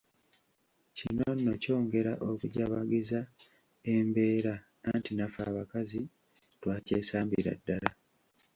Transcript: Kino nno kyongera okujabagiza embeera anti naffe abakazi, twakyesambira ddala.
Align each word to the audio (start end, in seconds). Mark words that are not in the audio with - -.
Kino 0.97 1.27
nno 1.35 1.53
kyongera 1.63 2.11
okujabagiza 2.29 3.19
embeera 3.93 4.53
anti 4.91 5.11
naffe 5.13 5.41
abakazi, 5.49 5.99
twakyesambira 6.61 7.51
ddala. 7.59 7.89